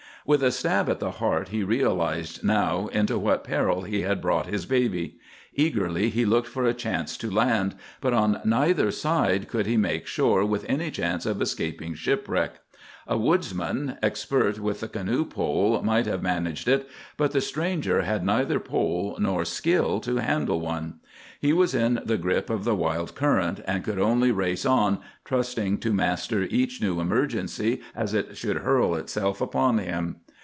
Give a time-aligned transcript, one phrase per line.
[0.23, 4.45] With a stab at the heart he realized now into what peril he had brought
[4.45, 5.17] his baby.
[5.55, 10.05] Eagerly he looked for a chance to land, but on neither side could he make
[10.05, 12.59] shore with any chance of escaping shipwreck.
[13.07, 16.87] A woodsman, expert with the canoe pole, might have managed it,
[17.17, 20.99] but the stranger had neither pole nor skill to handle one.
[21.41, 25.79] He was in the grip of the wild current and could only race on, trusting
[25.79, 30.17] to master each new emergency as it should hurl itself upon him.